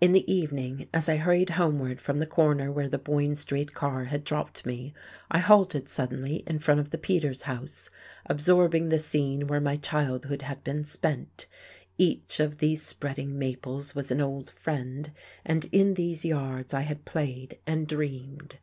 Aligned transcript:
In 0.00 0.12
the 0.12 0.32
evening, 0.32 0.88
as 0.94 1.10
I 1.10 1.18
hurried 1.18 1.50
homeward 1.50 2.00
from 2.00 2.20
the 2.20 2.26
corner 2.26 2.72
where 2.72 2.88
the 2.88 2.96
Boyne 2.96 3.36
Street 3.36 3.74
car 3.74 4.04
had 4.06 4.24
dropped 4.24 4.64
me, 4.64 4.94
I 5.30 5.40
halted 5.40 5.90
suddenly 5.90 6.42
in 6.46 6.58
front 6.58 6.80
of 6.80 6.88
the 6.90 6.96
Peters 6.96 7.42
house, 7.42 7.90
absorbing 8.24 8.88
the 8.88 8.96
scene 8.96 9.46
where 9.46 9.60
my 9.60 9.76
childhood 9.76 10.40
had 10.40 10.64
been 10.64 10.84
spent: 10.84 11.44
each 11.98 12.40
of 12.40 12.60
these 12.60 12.80
spreading 12.80 13.38
maples 13.38 13.94
was 13.94 14.10
an 14.10 14.22
old 14.22 14.48
friend, 14.48 15.12
and 15.44 15.66
in 15.70 15.92
these 15.92 16.24
yards 16.24 16.72
I 16.72 16.80
had 16.80 17.04
played 17.04 17.58
and 17.66 17.86
dreamed. 17.86 18.56